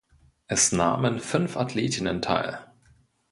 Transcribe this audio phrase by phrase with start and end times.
[0.47, 2.57] Es nahmen fünf Athletinnen teil.